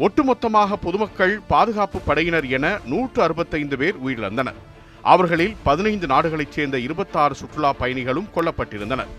ஒட்டுமொத்தமாக 0.04 0.76
பொதுமக்கள் 0.84 1.32
பாதுகாப்பு 1.48 1.98
படையினர் 2.04 2.46
என 2.56 2.66
நூற்று 2.90 3.22
அறுபத்தைந்து 3.22 3.76
பேர் 3.80 3.96
உயிரிழந்தனர். 4.04 4.58
அவர்களில் 5.02 5.56
பதினைந்து 5.66 6.06
நாடுகளைச் 6.12 6.54
சேர்ந்த 6.56 6.76
இருபத்தாறு 6.78 7.34
சுற்றுலா 7.40 7.72
பயணிகளும் 7.80 8.30
கொல்லப்பட்டிருந்தனர். 8.34 9.10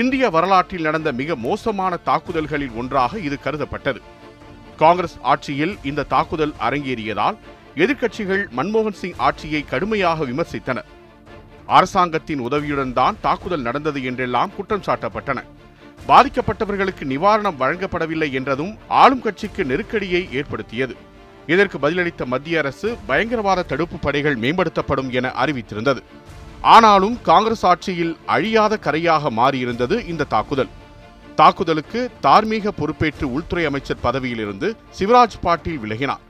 இந்திய 0.00 0.30
வரலாற்றில் 0.36 0.86
நடந்த 0.88 1.12
மிக 1.12 1.36
மோசமான 1.46 1.96
தாக்குதல்களில் 1.96 2.76
ஒன்றாக 2.80 3.18
இது 3.18 3.38
கருதப்பட்டது. 3.44 4.00
காங்கிரஸ் 4.76 5.18
ஆட்சியில் 5.32 5.74
இந்த 5.90 6.06
தாக்குதல் 6.14 6.54
அரங்கேறியதால் 6.68 7.36
எதிர்க்கட்சிகள் 7.84 8.44
மன்மோகன் 8.58 8.98
சிங் 9.02 9.18
ஆட்சியை 9.28 9.64
கடுமையாக 9.72 10.24
விமர்சித்தன 10.24 10.78
அரசாங்கத்தின் 11.66 12.44
உதவியுடன் 12.48 12.92
தான் 12.92 13.16
தாக்குதல் 13.20 13.66
நடந்தது 13.68 14.00
என்றெல்லாம் 14.04 14.52
குற்றம் 14.56 14.86
சாட்டப்பட்டன. 14.86 15.38
பாதிக்கப்பட்டவர்களுக்கு 16.08 17.04
நிவாரணம் 17.04 17.56
வழங்கப்படவில்லை 17.58 18.32
என்றதும் 18.32 18.78
ஆளும் 18.88 19.20
கட்சிக்கு 19.20 19.64
நெருக்கடியை 19.64 20.28
ஏற்படுத்தியது. 20.32 20.96
இதற்கு 21.46 21.78
பதிலளித்த 21.78 22.24
மத்திய 22.24 22.58
அரசு 22.58 22.96
பயங்கரவாத 23.06 23.62
தடுப்பு 23.62 23.96
படைகள் 23.96 24.38
மேம்படுத்தப்படும் 24.38 25.10
என 25.10 25.28
அறிவித்திருந்தது. 25.28 26.02
ஆனாலும் 26.60 27.18
காங்கிரஸ் 27.22 27.66
ஆட்சியில் 27.66 28.16
அழியாத 28.26 28.78
கரையாக 28.82 29.30
மாறியிருந்தது 29.30 30.08
இந்த 30.08 30.24
தாக்குதல். 30.24 30.68
தாக்குதலுக்கு 31.34 32.10
தார்மீக 32.20 32.70
பொறுப்பேற்று 32.70 33.32
உள்துறை 33.32 33.64
அமைச்சர் 33.64 34.02
பதவியிலிருந்து 34.02 34.76
சிவராஜ் 34.98 35.38
பாட்டீல் 35.42 35.80
விலகினார். 35.82 36.22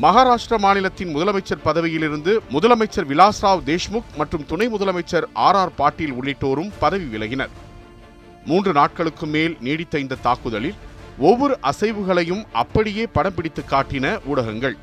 மகாராஷ்டிர 0.00 0.58
மாநிலத்தின் 0.58 1.16
முதலமைச்சர் 1.16 1.64
பதவியிலிருந்து 1.64 2.40
முதலமைச்சர் 2.52 3.08
விலாஸ்ராவ் 3.08 3.62
தேஷ்முக் 3.66 4.12
மற்றும் 4.16 4.46
துணை 4.46 4.68
முதலமைச்சர் 4.68 5.22
ஆர் 5.32 5.54
ஆர் 5.54 5.72
பாட்டீல் 5.78 6.12
உள்ளிட்டோரும் 6.12 6.70
பதவி 6.78 7.04
விலகினர். 7.04 7.48
மூன்று 8.46 8.72
நாட்களுக்கு 8.72 9.26
மேல் 9.26 9.56
நீடித்த 9.60 9.98
இந்த 9.98 10.14
தாக்குதலில் 10.14 10.74
ஒவ்வொரு 11.18 11.58
அசைவுகளையும் 11.62 12.44
அப்படியே 12.52 13.06
படம் 13.06 13.34
பிடித்து 13.34 13.62
காட்டின 13.70 14.20
ஊடகங்கள். 14.26 14.76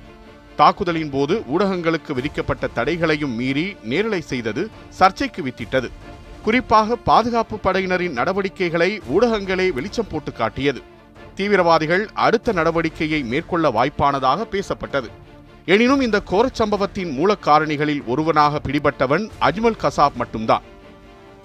தாக்குதலின் 0.56 1.10
போது 1.10 1.44
ஊடகங்களுக்கு 1.58 2.14
விதிக்கப்பட்ட 2.14 2.68
தடைகளையும் 2.68 3.36
மீறி 3.36 3.76
நேரலை 3.84 4.22
செய்தது 4.22 4.70
சர்ச்சைக்கு 4.90 5.44
வித்திட்டது. 5.44 5.90
குறிப்பாக 6.44 6.96
பாதுகாப்பு 6.96 7.60
படையினரின் 7.64 8.12
நடவடிக்கைகளை 8.12 9.02
ஊடகங்களே 9.16 9.74
வெளிச்சம் 9.74 10.08
போட்டு 10.12 10.34
காட்டியது. 10.34 10.82
தீவிரவாதிகள் 11.36 12.10
அடுத்த 12.14 12.54
நடவடிக்கையை 12.54 13.24
மேற்கொள்ள 13.24 13.70
வாய்ப்பானதாக 13.70 14.46
பேசப்பட்டது. 14.52 15.10
எனினும் 15.66 16.02
இந்த 16.02 16.22
கோரச் 16.22 16.54
சம்பவத்தின் 16.54 17.12
மூலக்காரணிகளில் 17.18 18.06
ஒருவனாக 18.06 18.60
பிடிபட்டவன் 18.68 19.30
அஜ்மல் 19.42 19.82
கசாப் 19.84 20.14
மட்டும்தான். 20.14 20.62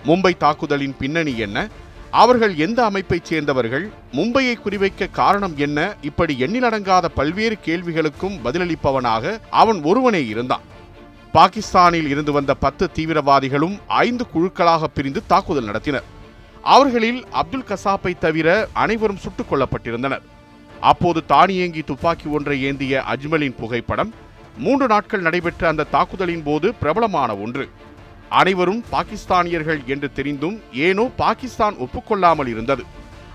மும்பை 0.07 0.37
தாக்குதலின் 0.37 0.97
பின்னணி 0.99 1.39
என்ன? 1.39 1.69
அவர்கள் 2.15 2.57
எந்த 2.57 2.85
அமைப்பைச் 2.85 3.25
சேர்ந்தவர்கள்? 3.25 3.91
மும்பையை 4.13 4.55
குறிவைக்க 4.65 5.11
காரணம் 5.11 5.57
என்ன? 5.57 5.95
இப்படி 6.01 6.37
எண்ணிலடங்காத 6.41 7.05
பல்வேறு 7.05 7.59
கேள்விகளுக்கும் 7.65 8.39
பதிலளிப்பவனாக 8.45 9.41
அவன் 9.51 9.83
ஒருவனே 9.83 10.27
இருந்தான். 10.27 10.61
பாகிஸ்தானில் 11.33 12.09
இருந்து 12.09 12.33
வந்த 12.33 12.55
பத்து 12.55 12.91
தீவிரவாதிகளும் 12.95 13.79
ஐந்து 13.87 14.27
குழுக்களாக 14.35 14.85
பிரிந்து 14.85 15.27
தாக்குதல் 15.27 15.67
நடத்தினர். 15.67 16.03
அவர்களில் 16.63 17.25
அப்துல் 17.31 17.65
கசாப்பை 17.69 18.19
தவிர 18.19 18.69
அனைவரும் 18.73 19.17
சுட்டுக் 19.17 19.53
கொல்லப்பட்டிருந்தனர். 19.53 20.23
அப்போது 20.81 21.27
தானியங்கி 21.27 21.83
துப்பாக்கி 21.83 22.29
ஒன்றை 22.29 22.63
ஏந்திய 22.63 23.03
அஜ்மலின் 23.13 23.57
புகைப்படம் 23.57 24.15
மூன்று 24.59 24.87
நாட்கள் 24.87 25.21
நடைபெற்ற 25.21 25.69
அந்த 25.69 25.85
தாக்குதலின் 25.85 26.43
போது 26.43 26.75
பிரபலமான 26.75 27.37
ஒன்று. 27.37 27.69
அனைவரும் 28.29 28.85
பாகிஸ்தானியர்கள் 28.93 29.87
என்று 29.87 30.13
தெரிந்தும் 30.13 30.61
ஏனோ 30.73 31.11
பாகிஸ்தான் 31.17 31.75
ஒப்புக்கொள்ளாமல் 31.75 32.47
இருந்தது. 32.47 32.85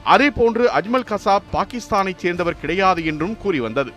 அதேபோன்று 0.05 0.63
அஜ்மல் 0.79 1.10
கசாப் 1.10 1.50
பாகிஸ்தானைச் 1.53 2.17
சேர்ந்தவர் 2.17 2.60
கிடையாது 2.60 3.05
என்றும் 3.05 3.38
கூறி 3.38 3.60
வந்தது. 3.60 3.91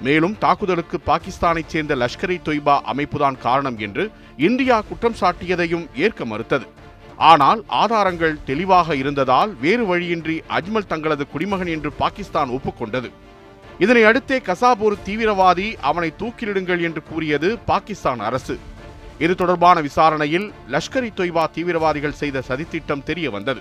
மேலும் 0.00 0.38
தாக்குதலுக்கு 0.38 1.00
பாகிஸ்தானைச் 1.06 1.68
சேர்ந்த 1.68 1.94
லஷ்கர் 1.96 2.30
இ 2.30 2.38
தொய்பா 2.44 2.80
அமைப்புதான் 2.92 3.38
காரணம் 3.38 3.78
என்று 3.78 4.10
இந்தியா 4.36 4.80
குற்றம் 4.80 5.16
சாட்டியதையும் 5.20 5.86
ஏற்க 5.94 6.24
மறுத்தது. 6.24 6.66
ஆனால் 7.16 7.64
ஆதாரங்கள் 7.66 8.38
தெளிவாக 8.44 8.96
இருந்ததால் 8.96 9.54
வேறு 9.54 9.86
வழியின்றி 9.86 10.42
அஜ்மல் 10.48 10.86
தங்களது 10.86 11.26
குடிமகன் 11.26 11.66
என்று 11.66 11.92
பாகிஸ்தான் 11.92 12.50
ஒப்புக்கொண்டது. 12.50 13.10
இதனை 13.78 14.02
அடுத்தே 14.04 14.38
கசாப் 14.46 14.78
ஒரு 14.78 14.96
தீவிரவாதி 15.06 15.74
அவனை 15.80 16.12
தூக்கிலிடுங்கள் 16.18 16.80
என்று 16.80 17.02
கூறியது 17.02 17.58
பாகிஸ்தான் 17.58 18.18
அரசு. 18.18 18.58
இது 19.24 19.34
தொடர்பான 19.34 19.80
விசாரணையில் 19.80 20.46
லஷ்கர் 20.74 21.06
இ 21.08 21.10
தொய்பா 21.18 21.44
தீவிரவாதிகள் 21.56 22.18
செய்த 22.20 22.42
சதித்திட்டம் 22.48 23.04
தெரிய 23.08 23.30
வந்தது 23.30 23.60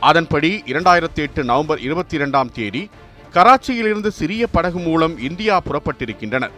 அதன்படி 0.00 0.50
இரண்டாயிரத்தி 0.72 1.20
எட்டு 1.26 1.44
நவம்பர் 1.44 1.80
இருபத்தி 1.80 2.14
இரண்டாம் 2.14 2.50
தேதி 2.52 2.82
கராச்சியிலிருந்து 3.34 4.10
சிறிய 4.20 4.46
படகு 4.46 4.78
மூலம் 4.78 5.18
இந்தியா 5.18 5.56
புறப்பட்டிருக்கின்றனர் 5.66 6.54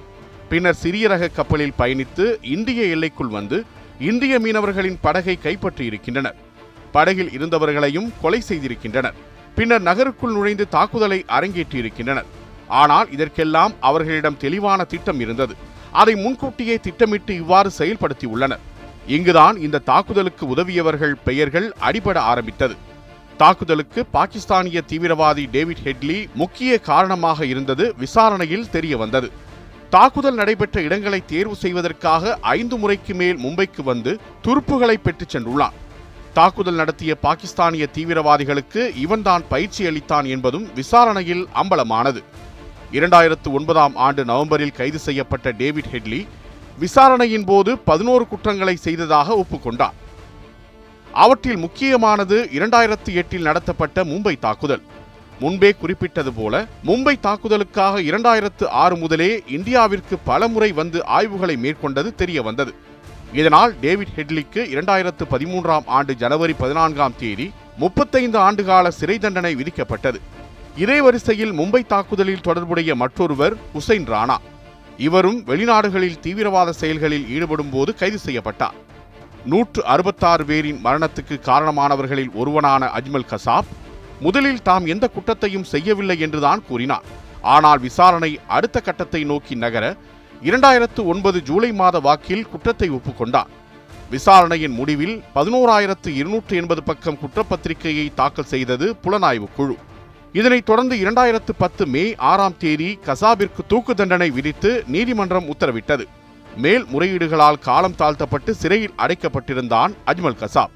பின்னர் 0.49 0.81
சிறிய 0.85 1.09
ரக 1.09 1.29
கப்பலில் 1.29 1.79
பயணித்து 1.79 2.27
இந்திய 2.55 2.83
எல்லைக்குள் 2.95 3.35
வந்து 3.39 3.59
இந்திய 4.11 4.39
மீனவர்களின் 4.39 4.99
படகை 5.01 5.39
கைப்பற்றியிருக்கின்றனர் 5.45 6.39
படகில் 6.93 7.31
இருந்தவர்களையும் 7.37 8.09
கொலை 8.23 8.41
செய்திருக்கின்றனர். 8.49 9.19
பின்னர் 9.55 9.83
நகருக்குள் 9.83 10.33
நுழைந்து 10.33 10.65
தாக்குதலை 10.69 11.19
அரங்கேற்றியிருக்கின்றனர். 11.29 12.29
ஆனால் 12.81 13.11
இதற்கெல்லாம் 13.11 13.73
அவர்களிடம் 13.81 14.37
தெளிவான 14.37 14.85
திட்டம் 14.85 15.21
இருந்தது. 15.21 15.55
அதை 16.01 16.15
முன்கூட்டியே 16.15 16.77
திட்டமிட்டு 16.87 17.35
இவ்வாறு 17.35 17.71
செயல்படுத்தியுள்ளனர். 17.79 18.63
இங்குதான் 19.15 19.57
இந்த 19.67 19.83
தாக்குதலுக்கு 19.91 20.45
உதவியவர்கள் 20.55 21.15
பெயர்கள் 21.25 21.69
அடிபட 21.89 22.19
ஆரம்பித்தது. 22.33 22.75
தாக்குதலுக்கு 23.37 24.01
பாகிஸ்தானிய 24.17 24.83
தீவிரவாதி 24.91 25.45
டேவிட் 25.51 25.85
ஹெட்லி 25.85 26.19
முக்கிய 26.35 26.79
காரணமாக 26.79 27.47
இருந்தது 27.47 27.85
விசாரணையில் 27.99 28.71
தெரிய 28.71 28.97
வந்தது 28.97 29.31
தாக்குதல் 29.91 30.35
நடைபெற்ற 30.35 30.81
இடங்களை 30.81 31.21
தேர்வு 31.27 31.55
செய்வதற்காக 31.55 32.39
ஐந்து 32.41 32.77
முறைக்கு 32.77 33.15
மேல் 33.15 33.39
மும்பைக்கு 33.39 33.83
வந்து 33.85 34.13
துருப்புகளை 34.45 34.97
பெற்றுச் 35.07 35.37
சென்றுள்ளான் 35.37 35.77
தாக்குதல் 36.33 36.75
நடத்திய 36.75 37.15
பாகிஸ்தானிய 37.27 37.87
தீவிரவாதிகளுக்கு 37.97 38.83
இவன்தான் 38.97 39.45
பயிற்சி 39.49 39.83
அளித்தான் 39.87 40.25
என்பதும் 40.25 40.69
விசாரணையில் 40.75 41.45
அம்பலமானது. 41.63 42.23
இரண்டாயிரத்து 42.97 43.49
ஒன்பதாம் 43.59 43.95
ஆண்டு 44.07 44.23
நவம்பரில் 44.31 44.79
கைது 44.79 44.99
செய்யப்பட்ட 45.07 45.51
டேவிட் 45.61 45.91
ஹெட்லி 45.93 46.21
விசாரணையின் 46.83 47.47
போது 47.51 47.71
பதினோரு 47.89 48.25
குற்றங்களை 48.33 48.75
செய்ததாக 48.87 49.37
ஒப்புக்கொண்டார். 49.43 49.97
அவற்றில் 51.25 51.63
முக்கியமானது 51.65 52.37
இரண்டாயிரத்து 52.57 53.11
எட்டில் 53.21 53.47
நடத்தப்பட்ட 53.49 54.05
மும்பை 54.11 54.35
தாக்குதல். 54.45 54.83
முன்பே 55.41 55.71
குறிப்பிட்டது 55.81 56.33
போல 56.39 56.55
மும்பை 56.89 57.15
தாக்குதலுக்காக 57.27 58.03
இரண்டாயிரத்து 58.09 58.65
ஆறு 58.83 58.97
முதலே 59.03 59.31
இந்தியாவிற்கு 59.57 60.17
பலமுறை 60.29 60.71
வந்து 60.81 60.99
ஆய்வுகளை 61.19 61.57
மேற்கொண்டது 61.65 62.11
தெரிய 62.21 62.43
வந்தது 62.49 62.75
இதனால் 63.39 63.73
டேவிட் 63.85 64.15
ஹெட்லிக்கு 64.17 64.63
இரண்டாயிரத்து 64.75 65.25
பதிமூன்றாம் 65.33 65.87
ஆண்டு 65.99 66.15
ஜனவரி 66.23 66.55
பதினான்காம் 66.63 67.19
தேதி 67.23 67.47
முப்பத்தைந்து 67.83 68.39
ஆண்டுகால 68.47 68.89
சிறை 68.99 69.19
தண்டனை 69.19 69.53
விதிக்கப்பட்டது. 69.61 70.19
இதே 70.77 71.01
வரிசையில் 71.01 71.53
மும்பை 71.53 71.81
தாக்குதலில் 71.87 72.41
தொடர்புடைய 72.41 72.95
மற்றொருவர் 72.95 73.55
ஹுசைன் 73.73 74.07
ராணா. 74.13 74.37
இவரும் 74.97 75.45
வெளிநாடுகளில் 75.49 76.21
தீவிரவாத 76.21 76.73
செயல்களில் 76.73 77.29
ஈடுபடும் 77.29 77.71
போது 77.71 77.95
கைது 77.95 78.19
செய்யப்பட்டார். 78.19 78.77
நூற்று 79.45 79.85
அறுபத்தாறு 79.85 80.45
பேரின் 80.45 80.81
மரணத்துக்கு 80.85 81.37
காரணமானவர்களில் 81.49 82.33
ஒருவனான 82.41 82.89
அஜ்மல் 82.99 83.29
கசாப் 83.33 83.71
முதலில் 84.21 84.63
தாம் 84.63 84.87
எந்த 84.87 85.09
குற்றத்தையும் 85.09 85.69
செய்யவில்லை 85.73 86.19
என்றுதான் 86.19 86.63
கூறினார். 86.69 87.07
ஆனால் 87.41 87.79
விசாரணை 87.79 88.39
அடுத்த 88.47 88.81
கட்டத்தை 88.81 89.25
நோக்கி 89.25 89.55
நகர 89.55 89.85
இரண்டாயிரத்து 90.43 91.01
ஒன்பது 91.05 91.43
ஜூலை 91.43 91.73
மாத 91.73 91.99
வாக்கில் 92.01 92.49
குற்றத்தை 92.49 92.91
ஒப்புக்கொண்டார். 92.91 93.51
விசாரணையின் 94.11 94.77
முடிவில் 94.81 95.17
பதினோராயிரத்து 95.35 96.11
இருநூற்று 96.21 96.57
எண்பது 96.57 96.83
பக்கம் 96.83 97.19
குற்றப்பத்திரிகையை 97.23 98.15
தாக்கல் 98.15 98.53
செய்தது 98.53 98.97
புலனாய்வு 99.05 99.49
குழு. 99.57 99.77
இதனைத் 100.33 100.67
தொடர்ந்து 100.67 100.97
இரண்டாயிரத்து 100.97 101.53
பத்து 101.59 101.87
மே 101.87 102.15
ஆறாம் 102.17 102.55
தேதி 102.59 102.99
கசாபிற்கு 103.05 103.63
தூக்கு 103.69 103.95
தண்டனை 103.95 104.31
விதித்து 104.31 104.85
நீதிமன்றம் 104.87 105.49
உத்தரவிட்டது. 105.55 106.05
மேல் 106.57 106.85
முறையீடுகளால் 106.85 107.59
காலம் 107.59 107.95
தாழ்த்தப்பட்டு 107.95 108.55
சிறையில் 108.55 108.95
அடைக்கப்பட்டிருந்தான் 108.99 109.93
அஜ்மல் 110.07 110.41
கசாப். 110.43 110.73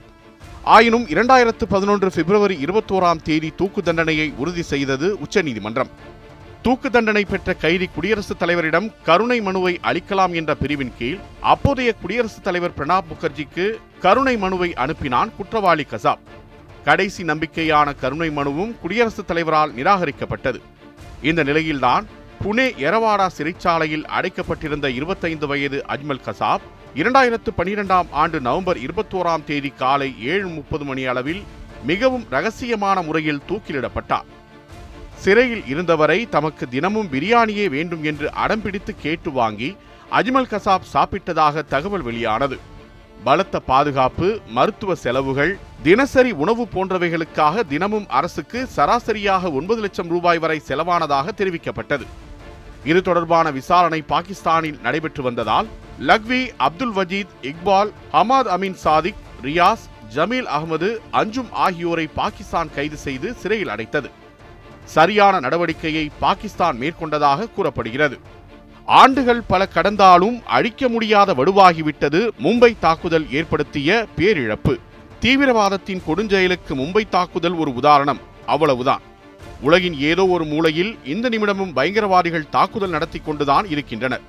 ஆயினும் 0.63 1.07
இரண்டாயிரத்து 1.07 1.65
பதினொன்று 1.69 2.11
பிப்ரவரி 2.11 2.57
இருபத்தோராம் 2.65 3.23
தேதி 3.23 3.53
தூக்கு 3.57 3.83
தண்டனையை 3.83 4.33
உறுதி 4.37 4.63
செய்தது 4.63 5.19
உச்சநீதிமன்றம். 5.19 5.89
தூக்கு 6.63 6.91
தண்டனை 6.91 7.25
பெற்ற 7.25 7.55
கைதி 7.55 7.87
குடியரசுத் 7.87 8.43
தலைவரிடம் 8.43 8.93
கருணை 9.05 9.41
மனுவை 9.41 9.79
அளிக்கலாம் 9.83 10.35
என்ற 10.35 10.55
பிரிவின் 10.55 10.93
கீழ் 10.99 11.19
அப்போதைய 11.41 11.93
குடியரசுத் 11.93 12.45
தலைவர் 12.45 12.75
பிரணாப் 12.75 13.05
முகர்ஜிக்கு 13.13 13.75
கருணை 14.01 14.37
மனுவை 14.37 14.73
அனுப்பினான் 14.77 15.31
குற்றவாளி 15.37 15.87
கசாப். 15.91 16.25
கடைசி 16.87 17.23
நம்பிக்கையான 17.25 17.89
கருணை 18.01 18.29
மனுவும் 18.29 18.73
குடியரசுத் 18.81 19.27
தலைவரால் 19.27 19.73
நிராகரிக்கப்பட்டது. 19.73 20.59
இந்த 21.23 21.41
நிலையில்தான் 21.43 22.05
புனே 22.45 22.67
எரவாடா 22.87 23.27
சிறைச்சாலையில் 23.37 24.05
அடைக்கப்பட்டிருந்த 24.19 24.87
இருபத்தைந்து 24.99 25.47
வயது 25.47 25.79
அஜ்மல் 25.89 26.23
கசாப் 26.27 26.67
இரண்டாயிரத்து 26.95 27.51
பனிரெண்டாம் 27.59 28.11
ஆண்டு 28.11 28.41
நவம்பர் 28.41 28.79
இருபத்தோராம் 28.79 29.45
தேதி 29.45 29.71
காலை 29.71 30.15
ஏழு 30.33 30.49
முப்பது 30.49 30.85
மணி 30.85 31.05
அளவில் 31.05 31.43
மிகவும் 31.85 32.27
ரகசியமான 32.31 33.03
முறையில் 33.03 33.43
தூக்கிலிடப்பட்டார். 33.49 34.29
சிறையில் 35.17 35.67
இருந்தவரை 35.67 36.29
தமக்கு 36.29 36.69
தினமும் 36.69 37.11
பிரியாணியே 37.13 37.67
வேண்டும் 37.69 38.05
என்று 38.05 38.31
அடம்பிடித்து 38.47 38.95
கேட்டு 39.01 39.33
வாங்கி 39.33 39.77
அஜ்மல் 40.13 40.51
கசாப் 40.55 40.89
சாப்பிட்டதாக 40.95 41.65
தகவல் 41.69 42.03
வெளியானது. 42.03 42.59
பலத்த 43.27 43.59
பாதுகாப்பு 43.61 44.41
மருத்துவ 44.57 44.95
செலவுகள் 44.95 45.53
தினசரி 45.83 46.31
உணவு 46.43 46.65
போன்றவைகளுக்காக 46.75 47.63
தினமும் 47.69 48.05
அரசுக்கு 48.09 48.67
சராசரியாக 48.77 49.51
ஒன்பது 49.51 49.81
லட்சம் 49.81 50.09
ரூபாய் 50.09 50.39
வரை 50.39 50.63
செலவானதாக 50.69 51.33
தெரிவிக்கப்பட்டது. 51.37 52.05
இது 52.85 53.03
தொடர்பான 53.03 53.51
விசாரணை 53.51 54.01
பாகிஸ்தானில் 54.13 54.79
நடைபெற்று 54.83 55.23
வந்ததால் 55.23 55.67
லக்வி 56.01 56.43
அப்துல் 56.57 56.95
வஜீத் 56.95 57.35
இக்பால் 57.43 57.91
ஹமாத் 58.13 58.53
அமீன் 58.57 58.79
சாதிக் 58.85 59.23
ரியாஸ் 59.43 59.87
ஜமீல் 60.15 60.49
அகமது 60.57 60.91
அஞ்சும் 61.11 61.53
ஆகியோரை 61.67 62.07
பாகிஸ்தான் 62.07 62.73
கைது 62.75 62.97
செய்து 62.97 63.35
சிறையில் 63.35 63.69
அடைத்தது. 63.69 64.11
சரியான 64.85 65.41
நடவடிக்கையை 65.41 66.09
பாகிஸ்தான் 66.21 66.79
மேற்கொண்டதாக 66.81 67.53
கூறப்படுகிறது. 67.55 68.19
ஆண்டுகள் 68.87 69.43
பல 69.43 69.67
கடந்தாலும் 69.67 70.43
அழிக்க 70.47 70.89
முடியாத 70.89 71.35
வடுவாகிவிட்டது 71.35 72.29
மும்பை 72.43 72.77
தாக்குதல் 72.81 73.33
ஏற்படுத்திய 73.33 74.07
பேரிழப்பு. 74.17 74.77
தீவிரவாதத்தின் 75.21 76.03
கொடுஞ்செயலுக்கு 76.09 76.73
மும்பை 76.75 77.03
தாக்குதல் 77.09 77.55
ஒரு 77.55 77.75
உதாரணம். 77.75 78.21
அவ்வளவுதான். 78.47 79.01
உலகின் 79.61 80.01
ஏதோ 80.01 80.27
ஒரு 80.27 80.45
மூலையில் 80.45 80.99
இந்த 81.05 81.29
நிமிடமும் 81.29 81.73
பயங்கரவாதிகள் 81.77 82.49
தாக்குதல் 82.51 82.91
நடத்தி 82.91 83.19
கொண்டுதான் 83.19 83.69
இருக்கின்றனர். 83.69 84.21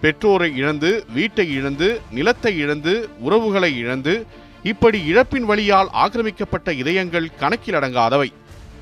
பெற்றோரை 0.00 0.56
இழந்து 0.56 1.04
வீட்டை 1.12 1.54
இழந்து 1.54 2.00
நிலத்தை 2.10 2.58
இழந்து 2.58 3.08
உறவுகளை 3.20 3.78
இழந்து 3.78 4.26
இப்படி 4.62 4.98
இழப்பின் 5.12 5.46
வழியால் 5.46 5.88
ஆக்கிரமிக்கப்பட்ட 5.92 6.72
இதயங்கள் 6.72 7.36
கணக்கில் 7.38 7.74
அடங்காதவை. 7.74 8.32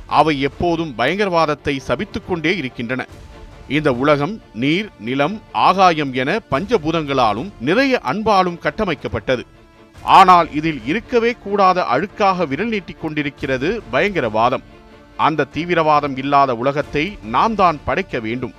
அவை 0.07 0.41
எப்போதும் 0.41 0.95
பயங்கரவாதத்தை 0.99 1.79
சபித்துக்கொண்டே 1.89 2.57
இருக்கின்றன. 2.57 3.07
இந்த 3.69 3.93
உலகம் 3.93 4.35
நீர் 4.55 4.89
நிலம் 4.99 5.35
ஆகாயம் 5.53 6.13
என 6.13 6.31
பஞ்சபூதங்களாலும் 6.51 7.51
நிறைய 7.61 8.01
அன்பாலும் 8.05 8.61
கட்டமைக்கப்பட்டது. 8.63 9.43
ஆனால் 10.03 10.49
இதில் 10.53 10.81
இருக்கவே 10.85 11.33
கூடாத 11.45 11.85
அழுக்காக 11.95 12.47
விரல் 12.47 12.69
நீட்டிக் 12.69 13.01
கொண்டிருக்கிறது 13.01 13.83
பயங்கரவாதம். 13.93 14.65
அந்த 15.17 15.47
தீவிரவாதம் 15.55 16.17
இல்லாத 16.17 16.55
உலகத்தை 16.55 17.05
நாம் 17.23 17.55
தான் 17.55 17.79
படைக்க 17.85 18.19
வேண்டும். 18.19 18.55